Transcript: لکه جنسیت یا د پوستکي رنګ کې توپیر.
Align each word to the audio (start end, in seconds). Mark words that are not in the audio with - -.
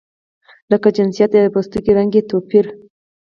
لکه 0.71 0.87
جنسیت 0.97 1.31
یا 1.35 1.41
د 1.49 1.51
پوستکي 1.53 1.91
رنګ 1.97 2.09
کې 2.13 2.21
توپیر. 2.29 2.65